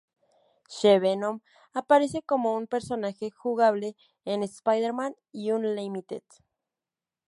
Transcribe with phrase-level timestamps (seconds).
[0.71, 1.41] She-Venom
[1.75, 6.23] aparece como un personaje jugable en "Spider-Man Unlimited".